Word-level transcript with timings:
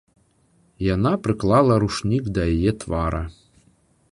Яна 0.95 1.11
прыклала 1.27 1.77
ручнік 1.83 2.23
да 2.39 2.47
яе 2.55 2.71
твара. 2.85 3.21